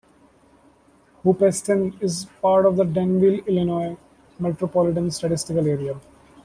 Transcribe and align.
Hoopeston 1.23 1.95
is 2.01 2.25
part 2.41 2.65
of 2.65 2.75
the 2.75 2.83
Danville, 2.85 3.45
Illinois, 3.45 3.95
Metropolitan 4.39 5.11
Statistical 5.11 5.67
Area. 5.67 6.01